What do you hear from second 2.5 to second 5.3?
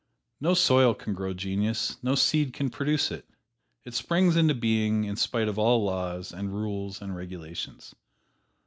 can produce it it springs into being in